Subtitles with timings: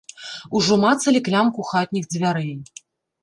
[0.59, 2.53] Ужо мацалі клямку хатніх дзвярэй.